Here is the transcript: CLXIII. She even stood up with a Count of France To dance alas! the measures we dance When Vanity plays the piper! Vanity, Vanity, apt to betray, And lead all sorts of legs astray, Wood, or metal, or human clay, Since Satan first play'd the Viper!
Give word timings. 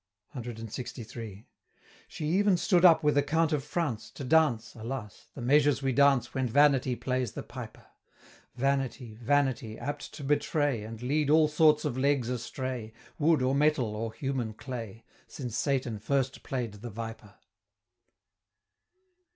CLXIII. 0.35 1.45
She 2.07 2.25
even 2.25 2.57
stood 2.57 2.83
up 2.83 3.03
with 3.03 3.15
a 3.19 3.21
Count 3.21 3.51
of 3.53 3.63
France 3.63 4.09
To 4.09 4.23
dance 4.23 4.73
alas! 4.73 5.27
the 5.35 5.43
measures 5.43 5.83
we 5.83 5.93
dance 5.93 6.33
When 6.33 6.47
Vanity 6.47 6.95
plays 6.95 7.33
the 7.33 7.43
piper! 7.43 7.85
Vanity, 8.55 9.13
Vanity, 9.21 9.77
apt 9.77 10.11
to 10.15 10.23
betray, 10.23 10.81
And 10.83 11.03
lead 11.03 11.29
all 11.29 11.47
sorts 11.47 11.85
of 11.85 11.99
legs 11.99 12.29
astray, 12.29 12.93
Wood, 13.19 13.43
or 13.43 13.53
metal, 13.53 13.95
or 13.95 14.11
human 14.11 14.55
clay, 14.55 15.03
Since 15.27 15.55
Satan 15.55 15.99
first 15.99 16.41
play'd 16.41 16.71
the 16.81 16.89
Viper! 16.89 17.35